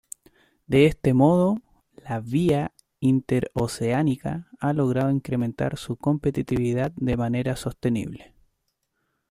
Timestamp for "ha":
4.59-4.73